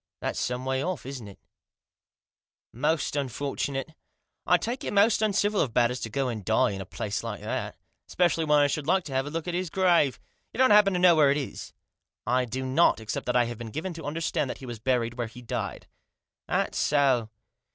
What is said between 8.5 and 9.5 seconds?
I should like to have a look